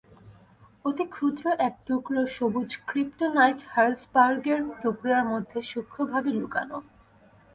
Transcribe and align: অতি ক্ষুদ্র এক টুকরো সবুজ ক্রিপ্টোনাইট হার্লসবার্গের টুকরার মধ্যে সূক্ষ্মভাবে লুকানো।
অতি 0.85 1.05
ক্ষুদ্র 1.07 1.45
এক 1.67 1.75
টুকরো 1.87 2.21
সবুজ 2.35 2.69
ক্রিপ্টোনাইট 2.89 3.59
হার্লসবার্গের 3.71 4.59
টুকরার 4.81 5.23
মধ্যে 5.31 5.59
সূক্ষ্মভাবে 5.71 6.31
লুকানো। 6.39 6.77